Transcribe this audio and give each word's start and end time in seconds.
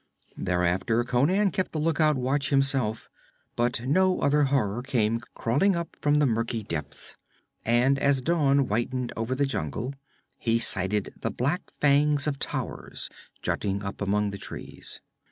Thereafter 0.39 1.03
Conan 1.03 1.51
kept 1.51 1.73
the 1.73 1.77
lookout 1.79 2.15
watch 2.15 2.49
himself, 2.49 3.07
but 3.55 3.81
no 3.87 4.19
other 4.21 4.45
horror 4.45 4.81
came 4.81 5.19
crawling 5.35 5.75
up 5.75 5.95
from 6.01 6.15
the 6.17 6.25
murky 6.25 6.63
depths, 6.63 7.17
and 7.63 7.99
as 7.99 8.23
dawn 8.23 8.57
whitened 8.65 9.13
over 9.15 9.35
the 9.35 9.45
jungle, 9.45 9.93
he 10.39 10.57
sighted 10.57 11.13
the 11.21 11.29
black 11.29 11.69
fangs 11.69 12.25
of 12.25 12.39
towers 12.39 13.11
jutting 13.43 13.83
up 13.83 14.01
among 14.01 14.31
the 14.31 14.39
trees. 14.39 15.01